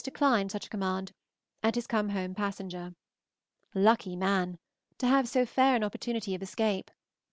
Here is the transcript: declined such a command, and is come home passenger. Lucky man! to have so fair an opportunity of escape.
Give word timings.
declined 0.03 0.51
such 0.51 0.65
a 0.65 0.69
command, 0.71 1.11
and 1.61 1.77
is 1.77 1.85
come 1.85 2.09
home 2.09 2.33
passenger. 2.33 2.95
Lucky 3.75 4.15
man! 4.15 4.57
to 4.97 5.05
have 5.05 5.29
so 5.29 5.45
fair 5.45 5.75
an 5.75 5.83
opportunity 5.83 6.33
of 6.33 6.41
escape. 6.41 6.89